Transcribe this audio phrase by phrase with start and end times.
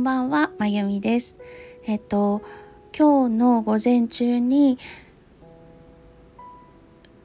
[0.00, 1.36] んばんは、まゆみです。
[1.84, 2.40] えっと、
[2.96, 4.78] 今日の午前中に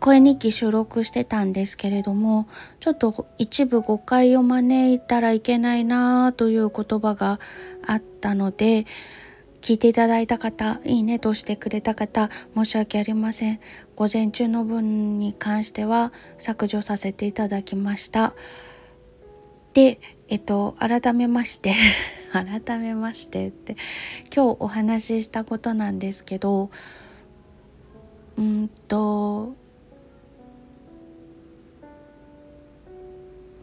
[0.02, 2.50] 声日記収録してたんですけれども、
[2.82, 7.40] ちょっと一部誤解を招いたらいけないなという言葉が
[7.88, 8.86] あったので、
[9.62, 13.62] 聞いていただいた方、いいねとしてくれた方、申し訳ありません。
[13.96, 18.34] 午前中の分に関しては削除させていただきました。
[19.74, 21.74] で、えっと、改めまして
[22.44, 23.78] 改めましてって
[24.36, 26.70] 今日お話ししたことなんですけど
[28.38, 29.54] うんと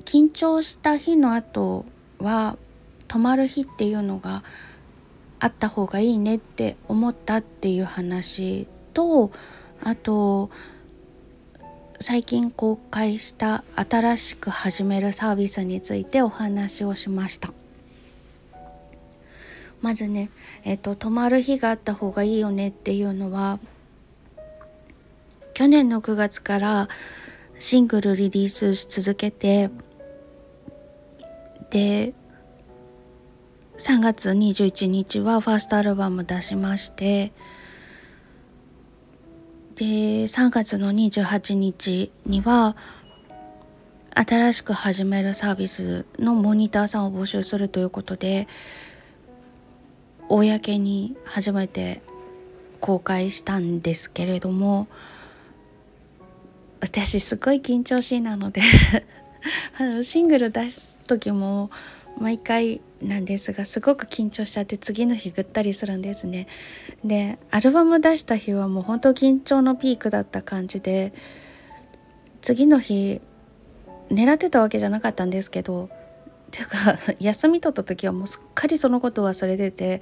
[0.04, 1.84] 緊張した日の後
[2.18, 2.56] は
[3.08, 4.42] 泊まる日っていうのが
[5.40, 9.32] あった方がいいねって思ったっていう話と
[9.82, 10.50] あと
[12.00, 17.52] 最近公開した新しく始めるサービスについてお話をしました。
[19.82, 20.30] まずね
[20.64, 23.58] えっ、と泊まる日があった方がいいよねっていうのは
[25.54, 26.88] 去年の9月から
[27.58, 29.70] シングルリリースし続けて
[31.70, 32.14] で
[33.78, 37.32] 3月21日はファーストアルバム出しまして
[39.74, 39.84] で
[40.24, 42.76] 3月の28日には
[44.14, 48.46] 新しく始めるサービスのモニターさんを募集するということで
[50.32, 52.00] 公に初めて
[52.80, 54.88] 公開したんですけれども
[56.80, 58.62] 私すごい緊張しいなので
[59.78, 61.70] あのシングル出す時も
[62.18, 66.46] 毎回なんですがすごく緊張しちゃって次の日ぐったりするんですね。
[67.04, 71.12] でアルバム出した日はもう本当緊張のピークだった感じで
[72.40, 73.20] 次の日
[74.10, 75.90] 狙ってたわけじゃなかったんですけど
[76.52, 76.76] ていうか
[77.18, 80.00] 休み取った時はもうすっかりそのこと忘れてて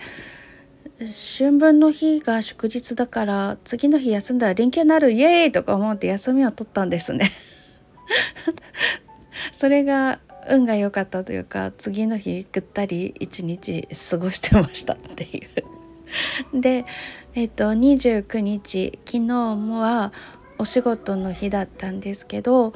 [0.98, 7.30] 春分の日が祝日だから次の日休んだら連休になるイエーイとか思って休みを取ったんですね。
[9.52, 15.42] それが運が良かったというか次の日ぐったり一日過ごしてましたってい
[16.52, 16.60] う。
[16.60, 16.84] で
[17.34, 19.20] えっ、と29日昨日
[19.54, 20.12] もは
[20.58, 22.74] お仕事の日だったんですけど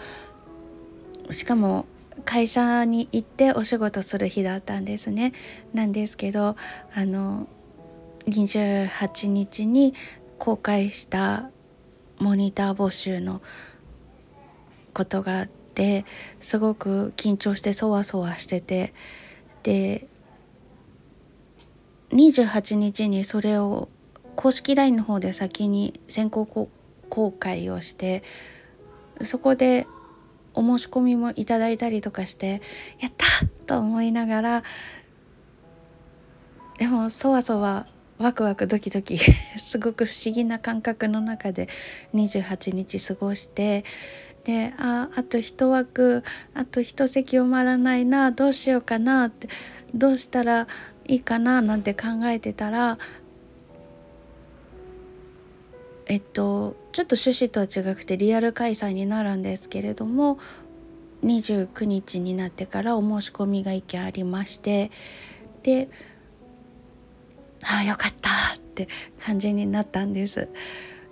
[1.30, 1.86] しかも
[2.24, 5.32] 会社に行ってお仕事する日だったんですね。
[5.72, 6.56] なんですけど
[6.94, 7.48] あの
[8.26, 9.94] 28日に
[10.38, 11.50] 公開した
[12.18, 13.42] モニター募集の
[14.92, 16.04] ことがあって
[16.40, 18.94] すごく緊張してそわそわしてて
[19.62, 20.06] で
[22.10, 23.88] 28日にそれを
[24.36, 26.46] 公式 LINE の方で先に先行
[27.08, 28.22] 公開をして
[29.22, 29.86] そこで
[30.54, 32.62] お申し込みもいただいたりとかして
[33.00, 33.26] やった
[33.66, 34.62] と思いながら
[36.78, 37.86] でもそわそわ
[38.18, 39.18] ワクワクドキドキ
[39.58, 41.68] すごく不思議な感覚の中で
[42.14, 43.84] 28日過ごして
[44.44, 46.22] でああと一枠
[46.54, 49.48] あと一席埋まらないなどうしようかなって
[49.94, 50.68] どうしたら
[51.06, 52.98] いいかななんて考えてたら
[56.06, 60.38] えっとちょっと趣旨とは違くてリアル開催になるんですけれども
[61.24, 64.90] 29日になってからお申し込みが1件ありまして
[65.62, 65.88] で
[67.64, 68.88] ああよかったって
[69.20, 70.48] 感じになったんです。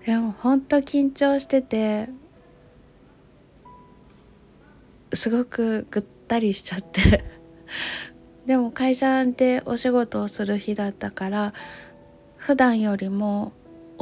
[0.04, 2.08] でも本当緊張してて
[5.14, 7.24] すごくぐったりしちゃって。
[8.46, 11.54] でも会社でお仕事をする日だったから
[12.36, 13.52] 普段よりも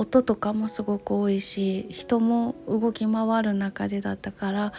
[0.00, 4.72] 音とかもすごく多いし人も動き回る中でだったから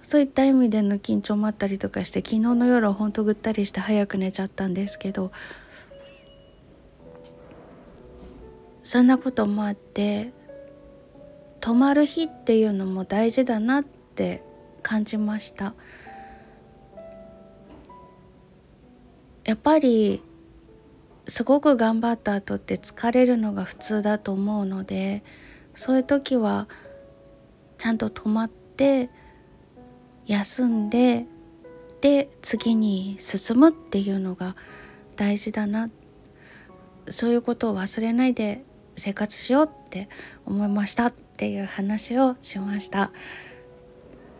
[0.00, 5.32] そういった意味での緊張もあったりとかして昨日の夜はほんとぐったりして早く寝ちゃったんですけど
[8.84, 10.32] そんなこともあって
[11.60, 14.40] 泊まる日っていうのも大事だなって
[14.82, 15.74] 感じました。
[19.46, 20.22] やっぱり
[21.26, 25.22] すごく頑張った後って疲れるのが普通だと思うので
[25.74, 26.68] そういう時は
[27.78, 29.10] ちゃんと止まって
[30.26, 31.26] 休んで
[32.00, 34.56] で次に進むっていうのが
[35.16, 35.88] 大事だな。
[37.08, 38.64] そういうことを忘れないで
[38.96, 40.08] 生活しようって
[40.46, 43.10] 思いましたっていう話をしました。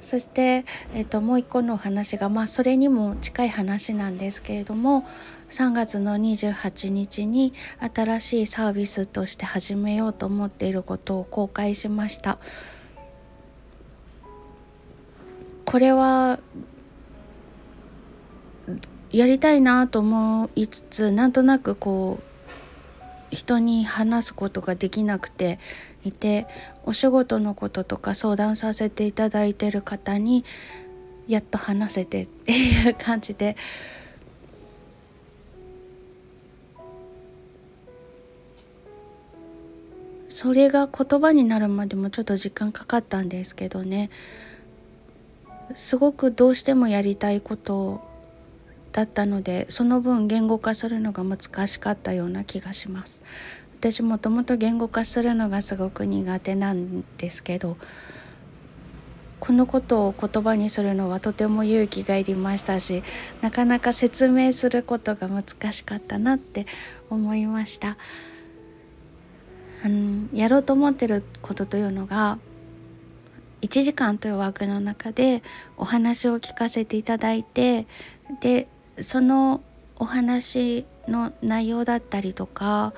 [0.01, 5.07] そして、えっと、もう一個のお話が、まあ、それにも近い話なんですけれども
[5.55, 7.53] 3月の28日に
[7.95, 12.39] 新しいサービスとして始めようと思っていることを公開しました
[15.65, 16.41] これは
[19.13, 25.61] やりたいなと思いつつなんとなくこう人に話すことができなくて
[26.05, 26.49] いて
[26.85, 30.45] お仕事のこととか相談させていただいてる方に
[31.29, 33.57] やっと話せてっていう感じで。
[40.35, 44.11] それが言葉になるまでもちょっと時間かかったんですけどね。
[45.77, 48.03] すごくどうしてもやりたいこと
[48.91, 53.23] だったのでその分言語化するのが難しかったような気がします。
[53.79, 57.77] 私もともと言語化するのがすごく苦手なんですけど
[59.39, 63.05] このことを言葉にするのはとても勇気がいりましたし
[63.41, 66.67] なかなか説明することが難しかったなって
[67.09, 67.97] 思いました。
[69.85, 72.39] あのやろうと思ってることというのが
[73.61, 75.43] 1時間という枠の中で
[75.77, 77.87] お話を聞かせていただいて
[78.41, 78.67] で
[78.99, 79.61] その
[79.97, 82.95] お話の内容だったりとか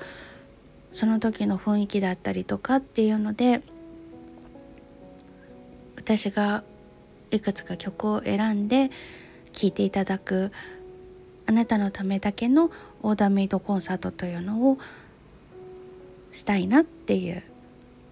[0.89, 3.61] その時の雰囲気だったりとかっていうので
[5.97, 6.63] 私が
[7.31, 8.91] いくつか曲を選んで
[9.51, 10.53] 聴いていただく
[11.47, 12.71] あなたのためだけの
[13.03, 14.77] オーダーメイドコンサートというのを
[16.31, 17.43] したいなっていう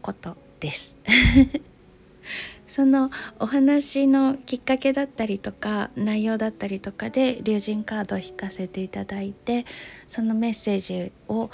[0.02, 0.96] ことです。
[2.68, 9.66] そのお話のきっかけだったりとか内容だったりとかで龍神カードを引かせていただいて
[10.08, 11.50] そのメッセージを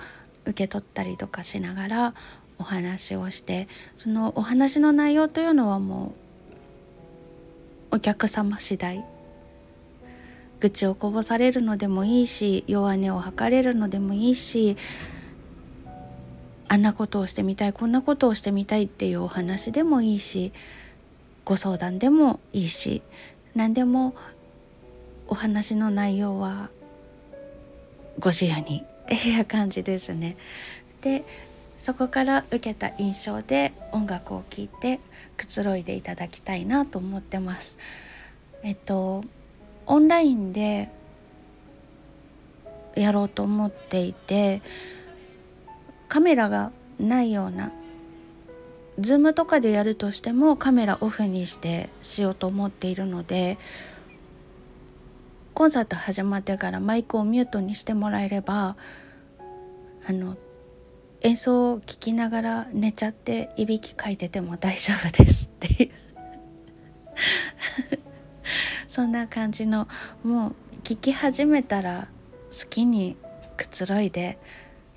[0.45, 2.13] 受け取ったりとかしながら
[2.57, 6.13] お話をしてそのお話の内容というのはも
[7.91, 9.03] うお客様次第
[10.61, 14.77] 愚痴をこぼされるのでもいいし弱音を吐かれるのでもいいし
[16.71, 20.53] あんなことをしてみたいこんなことをしてみたいっていうお話でもいいし
[21.43, 23.01] ご相談でもいいし
[23.55, 24.15] 何でも
[25.27, 26.69] お話の内容は
[28.19, 30.37] ご自由にっていう感じですね。
[31.01, 31.25] で
[31.77, 35.01] そこから受けた印象で音楽を聴いて
[35.35, 37.77] くつろいでいただきたいなと思ってます。
[38.63, 39.25] えっと
[39.87, 40.87] オンラインで
[42.95, 44.61] やろうと思っていて
[46.11, 47.71] カメラがないような。
[48.99, 53.57] ズームとかでやるとしてもカメラオフにしてしようと思っているので
[55.53, 58.75] コンサート始まってからマイクをミュートにしてもらえれば
[60.05, 60.35] あの
[61.21, 65.91] 演奏を聴きながら寝ちゃっていびきかいてても大丈夫ですっていう。
[68.89, 69.87] そんな感じの
[70.25, 72.09] もう聴き始めたら
[72.51, 73.15] 好きに
[73.55, 74.37] くつろいで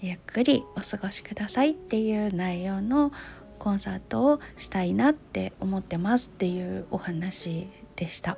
[0.04, 3.10] ゆっくりお過ごしくださいっていう内容の
[3.58, 8.36] コンサートをしたいなって思ってますっていうお話でした。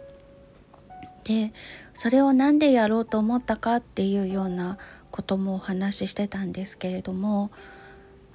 [1.25, 1.53] で
[1.93, 4.79] それを何でやろうと思ったかっていうような
[5.11, 7.51] こともお話ししてたんですけれども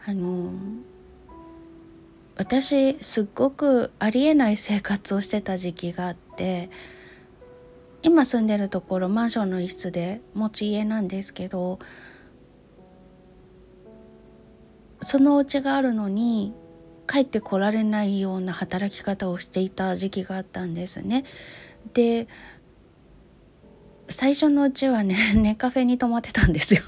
[0.06, 0.52] あの
[2.36, 6.70] 私すっごくありえない生活をしてた時期があって
[8.04, 11.80] 今住んでるところマンションの一室で持ち家なんですけど
[15.02, 16.54] そのお家があるのに
[17.08, 21.24] 帰ってこられないような働き方をしていた時期があったんですね。
[21.94, 22.28] で
[24.08, 26.82] 最初のうちはね ネカフェに泊まってたんですよ。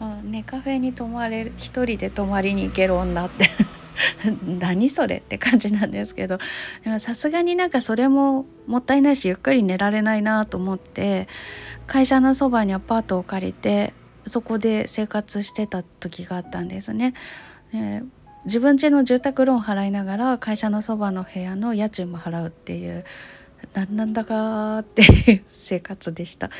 [0.22, 3.50] ネカフェに泊まれる一人で泊まりに行ける女って
[4.60, 6.38] 何それって感じなんですけど
[6.84, 11.26] でもさすがになんかそれももったいないしゆっくり寝られないなと思って
[11.86, 13.92] 会社のそばにアパートを借りて
[14.28, 17.14] そこで生活してた時があったんですね。
[17.72, 18.02] で
[18.44, 23.04] 自分家の住宅ローン払いながら会社のそばの部屋の家賃も払うっていう
[23.74, 26.50] 何なんだかっていう生活でした。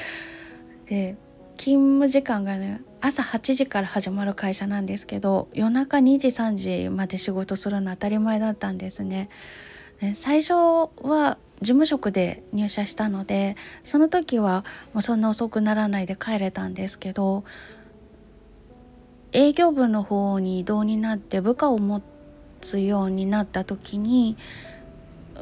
[0.86, 1.16] で
[1.56, 9.28] 勤務時間がね朝8時から始まる会社なんですけど夜中2時3時まで仕事するの当たり前だったんですね。
[10.14, 17.44] 最初は事務職で入社したのでその時はもうそんな遅くならないで帰れたんですけど
[19.32, 22.02] 営業部の方に異動になって部下を持
[22.60, 24.36] つようになった時に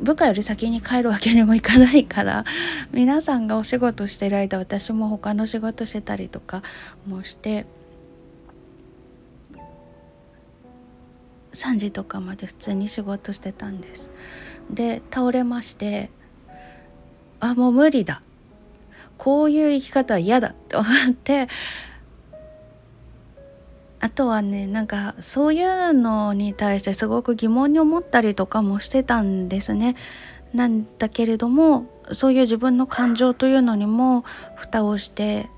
[0.00, 2.44] 部下より先に帰るわけにもいかないから
[2.92, 6.62] 皆さんがお仕事してる間私も他の仕事してたりとか
[7.06, 7.66] もして
[11.52, 14.12] 3時とかまで普通に仕事してたんです。
[14.70, 16.10] で倒れまして
[17.40, 18.22] あもう無理だ
[19.18, 21.48] こういう生き方は嫌だって思って
[24.00, 29.96] あとはねなんかそういうのに対してすごく疑問に思ったりとかもしてたんですね。
[30.52, 35.48] なんだけれどもそういう自分の感情というのにも蓋をして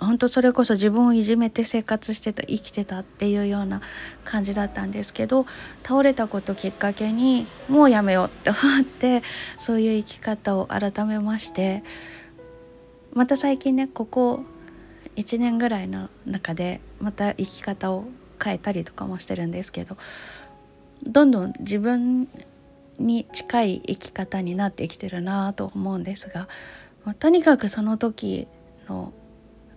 [0.00, 3.80] 本当それこそ自分をいじめて生活してた生きてたっていうような
[4.24, 5.46] 感じだったんですけど
[5.82, 9.22] 倒れたこときっかけにもうやめようって思って
[9.58, 11.82] そういう生き方を改めまして。
[13.12, 14.40] また最近ねここ
[15.14, 18.06] 1年ぐらいの中でまた生き方を
[18.42, 19.96] 変えたりとかもしてるんですけど
[21.04, 22.28] どんどん自分
[22.98, 26.48] に近い生き方になってきてるなと思うんですが、
[27.04, 28.48] まあ、とにかくその時
[28.88, 29.12] の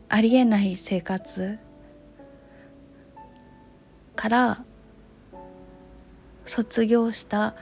[0.09, 1.59] ありえない生活
[4.15, 4.63] から
[6.45, 7.55] 卒業した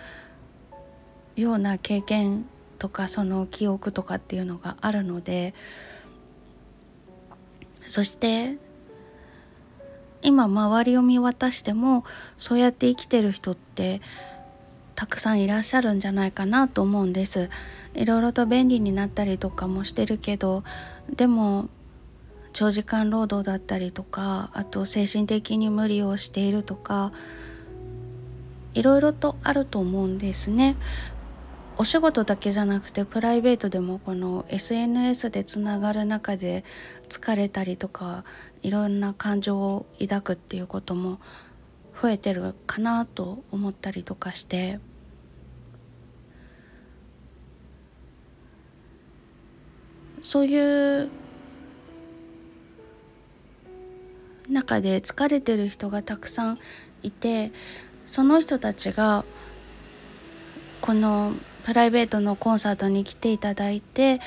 [1.35, 2.45] ような経験
[2.77, 5.53] とかその記憶とかっていうのがあるので
[7.87, 8.57] そして
[10.21, 12.03] 今周りを見渡しても
[12.37, 14.01] そうやって生きてる人って
[14.95, 17.49] たくさんいらっしゃるんじゃないかなと思うんです。
[17.93, 20.63] いろいろと便利になったりとかもしてるけど
[21.13, 21.67] でも
[22.55, 27.11] 長時間労働だったりとかあと精神的に無理をしているとか
[28.73, 30.77] いろいろとあると思うんですね。
[31.77, 36.63] お仕事だけじゃなくてプライベートでもこの SNS でつながる中で
[37.09, 38.23] 疲れたりとか
[38.63, 41.19] いろんな感情を抱くっていうことも
[42.01, 44.79] 増えてるかなと思ったりとかして。
[50.21, 51.09] そういう
[54.49, 56.59] 中で疲れてる人がたくさん
[57.03, 57.51] いて
[58.05, 59.25] その人たちが
[60.81, 61.33] この
[61.63, 64.19] プライベートのコンサートに来ていただいて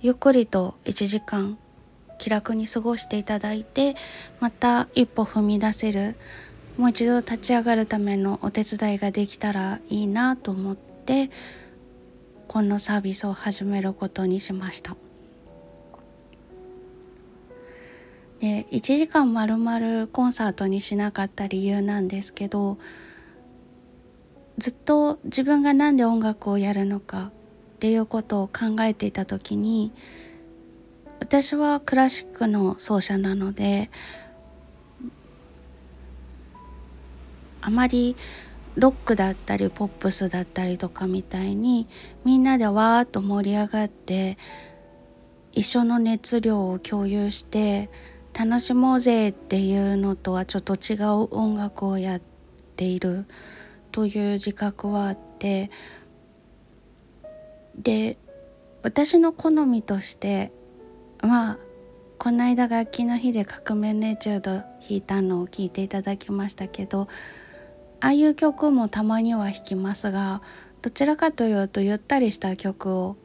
[0.00, 1.58] ゆっくりと1時間
[2.18, 3.96] 気楽に過ごしていただいて
[4.40, 6.16] また一歩踏み出せる
[6.76, 11.30] もう一度立ち上がるためのお手伝いができたらいいなと思って
[12.48, 14.96] このサービスを始めることにしました。
[18.40, 22.78] で1時間まるまるコンサートにしなかった理由なんですけど
[24.56, 27.30] ずっと自分が何で音楽をやるのか
[27.76, 29.92] っていうことを考えていた時に
[31.20, 33.90] 私はクラシックの奏者なので
[37.60, 38.16] あまり
[38.76, 41.86] ロックだったりポップスだったりとかみたいに
[42.24, 44.38] みんなでわーっと盛り上がって
[45.52, 47.90] 一緒の熱量を共有して
[48.38, 52.20] 楽しもうぜっていうのとはちょっと違う音楽をやっ
[52.76, 53.26] ている
[53.92, 55.70] という自覚はあって
[57.76, 58.16] で
[58.82, 60.52] 私の好みとして
[61.22, 61.58] まあ
[62.18, 67.08] この間楽器の日で革命のエチュード弾いたのを聞いていただきましたけど
[68.00, 70.42] ああいう曲もたまには弾きますが
[70.82, 73.16] どちらかというとゆったりした曲を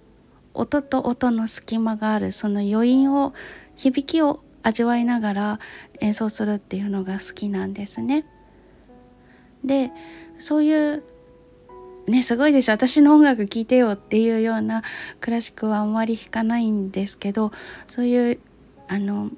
[0.53, 3.33] 音と音の隙間があるその余韻を
[3.75, 5.59] 響きを味わいながら
[5.99, 8.25] 演奏するっていうのが好きなんですね。
[9.63, 9.91] で
[10.39, 11.03] そういう
[12.07, 14.83] ねすごいでしょ私の音楽聴いてよっていうような
[15.21, 17.51] クラシックはあんまり弾かないんですけど
[17.87, 18.39] そういう
[18.87, 19.29] あの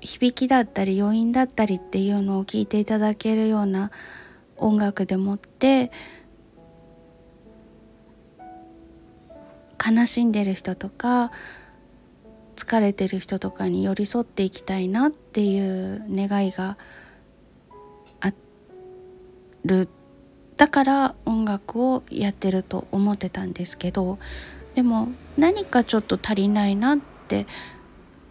[0.00, 3.90] 響きだったり余韻だったりっていうのを聞いていただけるような
[4.56, 5.90] 音楽でもって
[9.82, 11.32] 悲しんでる人とか
[12.70, 16.78] 疲れてる人とかに寄り添っていきたいなっていう願いが
[18.20, 18.32] あ
[19.64, 19.88] る。
[20.56, 24.18] だから音楽をやってると思ってたんですけど
[24.74, 27.46] でも何かちょっと足りないなって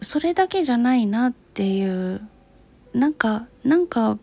[0.01, 2.21] それだけじゃないなっていう
[2.93, 4.19] なんかなんか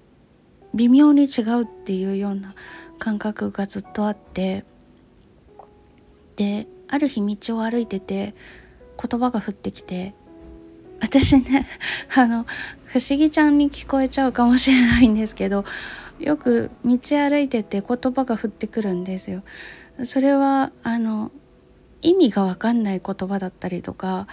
[0.73, 2.55] 微妙に違うっていうような
[2.99, 4.65] 感覚がずっとあって
[6.37, 8.35] である日道を歩いてて
[9.01, 10.15] 言葉が降ってきて
[11.01, 11.67] 私ね
[12.17, 12.47] あの
[12.85, 15.65] 不思議ちゃんに聞こえちゃうかもしれないんですけど
[16.19, 19.43] よく道歩いてて言葉が降ってくるんですよ。
[20.05, 21.31] それはあの
[22.03, 24.27] 意味がわかんない言葉だったりとか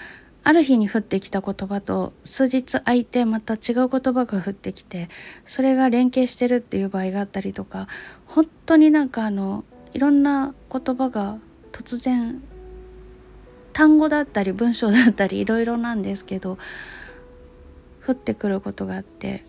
[0.43, 5.07] ある日に降ってきた言葉と数日空いてまた違う言葉が降ってきて
[5.45, 7.87] それが連携してるっていう場合があったりとか
[8.25, 11.37] 本当になんかあのいろんな言葉が
[11.71, 12.43] 突然
[13.73, 16.57] 単語だったり文章だったりいろいろなんですけど
[18.05, 19.45] 降ってくることがあって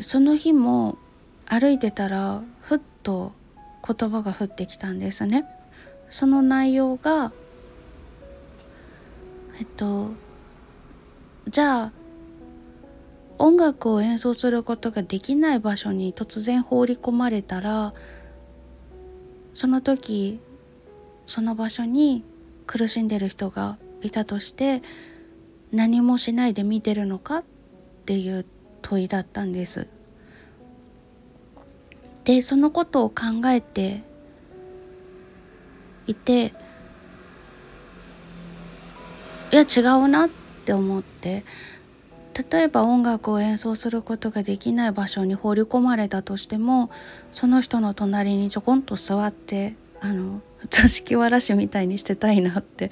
[0.00, 0.98] その日も
[1.46, 3.32] 歩いてたらふっと
[3.86, 5.44] 言葉が降ってきたんですね。
[6.10, 7.32] その内容が
[9.58, 10.10] えっと
[11.48, 11.92] じゃあ
[13.38, 17.94] 音楽を演奏することができない場所に突然放り込まれたら
[19.54, 20.40] その時
[21.26, 22.24] その場所に
[22.66, 24.82] 苦しんでる人がいたとして
[25.72, 27.44] 何もしないで見てるのかっ
[28.06, 28.44] ていう
[28.82, 29.88] 問いだったんです。
[32.24, 34.02] でそのことを考えて
[36.06, 36.54] いて
[39.52, 40.28] いや違うなっ
[40.64, 41.44] て思って
[42.50, 46.90] 例えば音楽を演奏することができない場所に放り込まれたとしても
[47.30, 50.40] その人の隣にちょこんと座ってあの
[50.70, 52.90] 座敷わらしみたいにしてたいなって、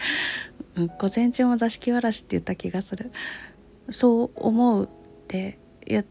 [0.77, 3.11] うん、午前中も座敷わらしって言った気がする。
[3.91, 4.89] そう思うっ
[5.29, 6.07] ていう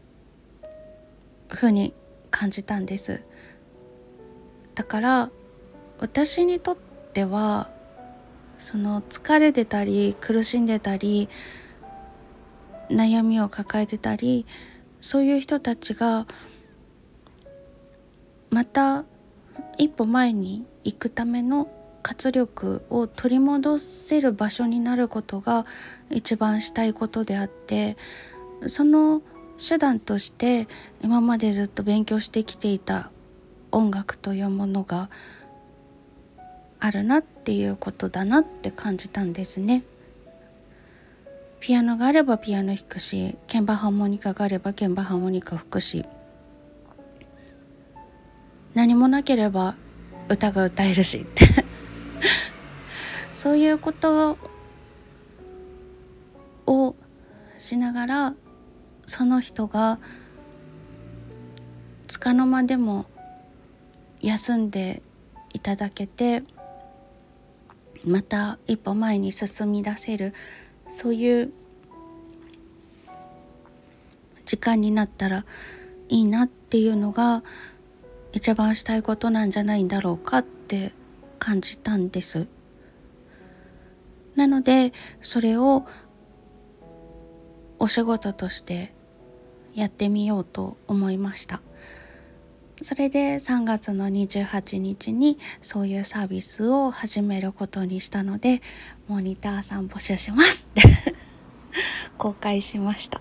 [1.48, 1.94] ふうに
[2.30, 3.22] 感じたんです。
[4.74, 5.30] だから
[6.00, 6.76] 私にとっ
[7.12, 7.70] ては
[8.58, 11.28] その疲れてたり苦しんでたり
[12.88, 14.46] 悩みを抱えてたり
[15.00, 16.26] そういう人たちが
[18.50, 19.04] また
[19.82, 21.68] 一歩前に行くための
[22.04, 25.66] 活力を取り戻せる場所になることが
[26.08, 27.96] 一番したいことであって
[28.68, 29.22] その
[29.58, 30.68] 手段として
[31.02, 33.10] 今までずっと勉強してきていた
[33.72, 35.10] 音楽というものが
[36.78, 39.82] あるなっていうことだなって感じたんですね。
[41.58, 46.04] ピアノがあればピアノ弾くし鍵盤ハーモニカがあれば鍵盤ハーモニカ吹くし
[48.74, 49.74] 何もなければ
[50.28, 51.46] 歌が歌えるしって。
[53.34, 54.38] そういうこと
[56.66, 56.94] を
[57.58, 58.34] しながら
[59.06, 59.98] その人が
[62.06, 63.06] つかの間でも
[64.20, 65.02] 休んで
[65.52, 66.44] いただけて
[68.04, 70.34] また一歩前に進み出せる
[70.88, 71.52] そういう
[74.44, 75.44] 時間になったら
[76.08, 77.42] いいなっていうのが
[78.32, 80.92] 一番したいことなんじゃないんだろうかって
[81.38, 82.46] 感じたんです。
[84.34, 85.86] なのでそれを
[87.78, 88.94] お仕事として
[89.74, 91.60] やってみようと思いました。
[92.80, 98.60] それで3月の28日にそういうサービスを始めることにしたので
[99.06, 100.82] モニターさん募集しますって
[102.18, 103.20] 公開しました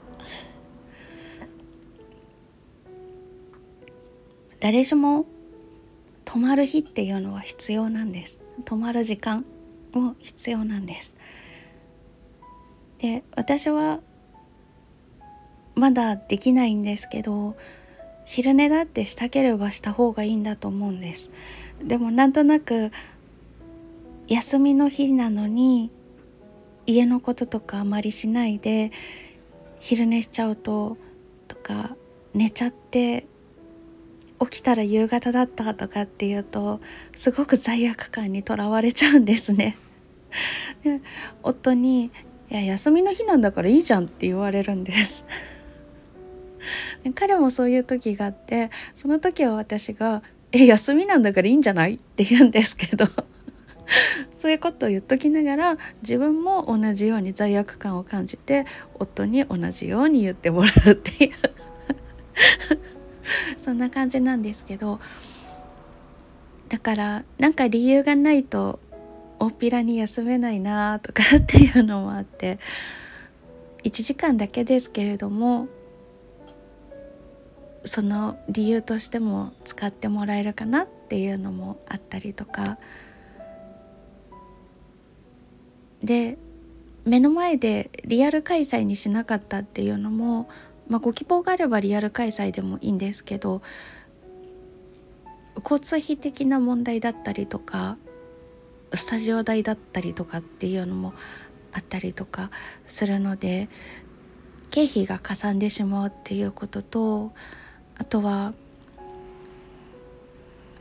[4.62, 5.26] 誰しも
[6.24, 8.42] 泊まる日っていうのは必要なんです。
[8.64, 9.44] 泊まる時間
[9.92, 11.18] も必要なんです。
[13.00, 14.00] で私は
[15.74, 17.56] まだできないんですけど
[18.26, 21.32] 昼寝だってしたければした方がいいんだと思うんです。
[21.84, 22.92] でもなんとなく
[24.28, 25.90] 休みの日なのに
[26.86, 28.92] 家のこととかあまりしないで
[29.80, 30.98] 昼寝しちゃうと
[31.48, 31.96] とか
[32.36, 33.26] 寝ちゃって
[34.42, 36.80] 起きたら夕方だったとかっていうと
[37.14, 39.78] すごく罪悪感にとらわれちゃうんですね。
[40.84, 41.02] で
[41.44, 42.06] 夫に
[42.50, 45.26] 「いや休みの日なんだからいいじゃん」って言われるんです。
[47.16, 53.06] 彼もそういう時があってその時は私が「え休みなんだからいいんじゃない?」って言うんですけど
[54.38, 61.32] そういうことを言っときながら自分も同じように罪悪感を感じて夫に同じように言ってもらうっていう
[63.58, 65.00] そんな感じなんですけど
[66.70, 68.80] だからなんか理由がないと
[69.40, 72.60] 大っぴらに休めないなとかっていうのもあって
[73.84, 75.68] 1時間だけですけれども
[77.84, 82.78] その理由としても使ってもらえるかなっていうのもあったりとか。
[86.04, 86.38] で
[87.06, 90.48] 目の前でリアル開催にしなかったっていうのも、
[90.92, 93.62] まあ、ご希望があればリアル開催でもいいんですけど
[95.56, 97.96] 交通費的な問題だったりとか
[98.94, 101.14] スタジオ代だったりとかっていうのも
[101.72, 102.52] あったりとか
[102.86, 103.70] するので
[104.70, 107.32] 経費がかさんでしまうっていうことと
[107.98, 108.54] あとは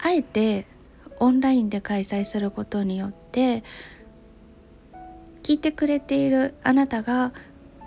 [0.02, 0.66] あえて
[1.20, 3.62] オンラインで開催することによって
[5.44, 7.32] 聞いてくれているあなたが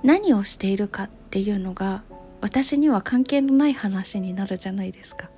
[0.03, 2.03] 何をしているかっていうのが
[2.43, 5.29] 私には関係のない話になるじゃないですか。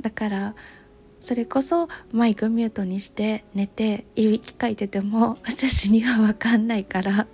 [0.00, 0.54] だから
[1.18, 7.26] それこそマイクミュートにして寝ていびきかいてても 私には分かんないから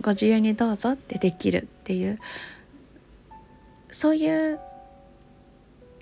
[0.00, 2.18] ご自由にどうぞってできるっていう
[3.92, 4.58] そういう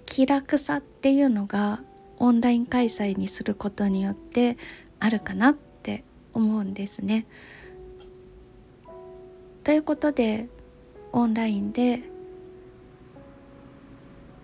[0.07, 1.83] 気楽さっていうのが
[2.19, 4.57] オンライン開催にすることによって
[5.01, 7.27] あるかなって思うんですね。
[9.65, 10.49] ということで
[11.13, 12.05] オンラインで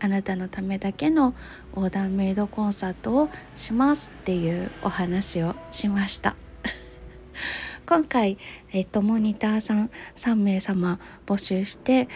[0.04, 1.34] あなたのためだけの
[1.72, 6.36] オーダーメイドコンサートをしますっていうお話をしました。
[7.88, 8.36] 今回、
[8.70, 12.06] えっと、モニターさん3名様募集して、えっ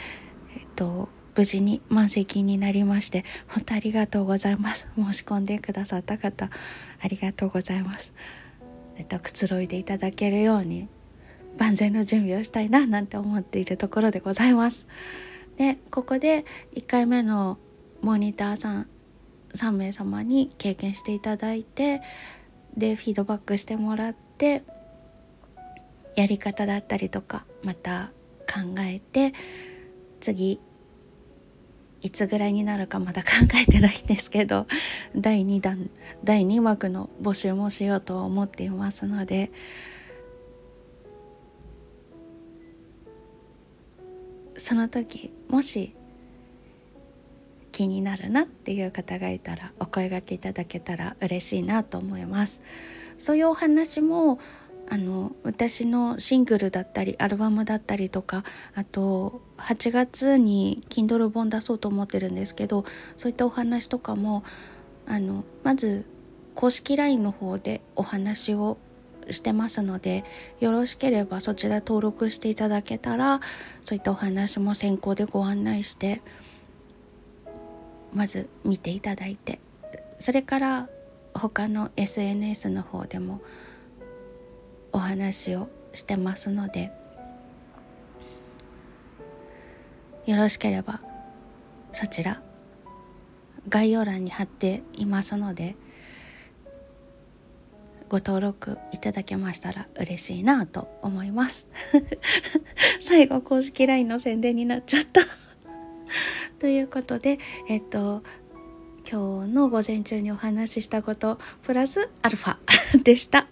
[0.76, 4.86] と、無事に満席になりまして本当ありがとうございます。
[4.94, 6.50] 申し込んでくださった方
[7.00, 8.12] ありがとうございます。
[8.98, 10.88] えっとくつろいでいただけるように
[11.56, 14.86] 万全の準備をしたいななんて思っているところでございます。
[15.56, 17.56] でここで1回目の
[18.02, 18.88] モニターさん
[19.54, 22.02] 3名様に経験していただいて
[22.76, 24.62] でフィードバックしてもらって
[26.16, 28.10] やり方だったりとかまた
[28.46, 29.32] 考えて
[30.20, 30.60] 次
[32.00, 33.28] いつぐらいになるかまだ考
[33.60, 34.66] えてないんですけど
[35.16, 35.90] 第2弾
[36.22, 39.50] 第2幕の募集もしようと思っていますので
[44.56, 45.94] その時もし
[47.78, 52.60] 気になるなっていう方がいたらお声がけいただけたら嬉しいなと思います。
[53.18, 54.40] そういうお話も
[54.90, 58.42] あの私のシングルだったりアルバムだったりとか
[58.74, 62.84] あと8月に Kindle 本出そうと思ってるんですけど
[63.16, 64.42] そういったお話とかも
[65.06, 66.04] あのまず
[66.56, 68.78] 公式 LINE の方でお話を
[69.30, 70.24] してますので
[70.58, 73.40] よろしければそちら登録していただけたら
[73.82, 76.22] そういったお話も先行でご案内して
[78.14, 79.60] まず見ていただいて
[80.18, 80.88] それから
[81.34, 83.40] 他の SNS の方でも
[84.92, 86.92] お話をしてますので
[90.26, 91.00] よろしければ
[91.92, 92.42] そちら
[93.68, 95.76] 概要欄に貼っていますので
[98.08, 101.66] ご登録いただけましたら嬉しいなと思います。
[103.00, 105.20] 最後公式 LINE の宣伝になっちゃった。
[106.58, 108.22] ということでえっと
[109.10, 112.56] 今日の午前中にお話ししたことプラスアルファ
[113.02, 113.46] でした。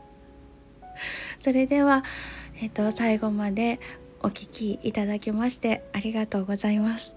[1.38, 2.02] それでは、
[2.60, 3.78] えっと、最後まで
[4.22, 7.14] お聞きいただきましてありがとうございます。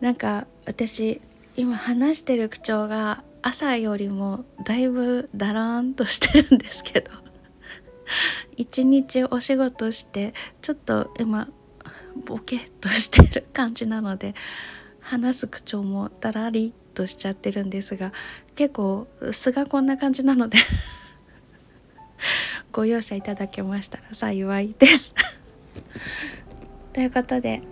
[0.00, 1.20] なんか私
[1.56, 7.12] 今話してる口調が朝よりもだいぶだらーんとしてるんですけど。
[8.56, 11.48] 一日お仕事してちょっと今
[12.16, 14.34] ボケっとしてる感じなので
[15.00, 18.12] 話す口調もだらりとしちゃってるんですが
[18.54, 20.58] 結構素がこんな感じなので
[22.72, 25.14] ご容赦いただけましたら幸いです。
[26.92, 27.62] ということで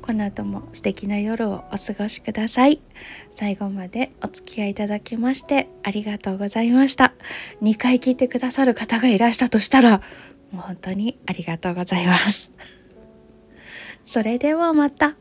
[0.00, 2.80] この後も素敵な夜をお過ごしください。
[3.34, 7.12] 最後までお付き合いいただきましてありがとうございました。
[7.60, 10.00] 2回聞いてくださる方がいらしたとしたら
[10.52, 12.52] もう本当にありがとうございます。
[14.06, 15.16] それではまた。